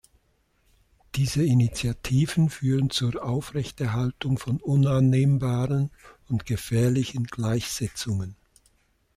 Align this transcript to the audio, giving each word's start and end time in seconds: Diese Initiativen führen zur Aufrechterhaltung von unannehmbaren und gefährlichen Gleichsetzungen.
Diese 1.13 1.43
Initiativen 1.43 2.49
führen 2.49 2.89
zur 2.89 3.23
Aufrechterhaltung 3.23 4.39
von 4.39 4.59
unannehmbaren 4.59 5.91
und 6.27 6.47
gefährlichen 6.47 7.25
Gleichsetzungen. 7.25 8.35